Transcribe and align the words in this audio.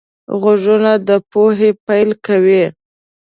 غوږونه 0.39 0.91
د 1.07 1.09
پوهې 1.31 1.71
پیل 1.85 2.09
کوي 2.25 2.63